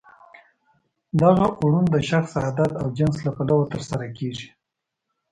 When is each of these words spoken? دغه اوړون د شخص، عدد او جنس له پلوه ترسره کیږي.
دغه 1.21 1.45
اوړون 1.61 1.85
د 1.91 1.95
شخص، 2.09 2.31
عدد 2.47 2.71
او 2.81 2.87
جنس 2.97 3.17
له 3.25 3.31
پلوه 3.37 3.65
ترسره 3.73 4.07
کیږي. 4.17 4.49